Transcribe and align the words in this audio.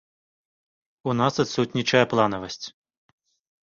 У 1.13 1.15
нас 1.19 1.33
адсутнічае 1.45 2.05
планавасць. 2.17 2.63